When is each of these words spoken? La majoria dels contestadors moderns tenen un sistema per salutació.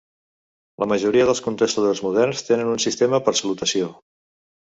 La 0.83 0.87
majoria 0.93 1.25
dels 1.29 1.41
contestadors 1.47 2.01
moderns 2.07 2.43
tenen 2.47 2.71
un 2.77 2.81
sistema 2.87 3.19
per 3.27 3.35
salutació. 3.41 3.93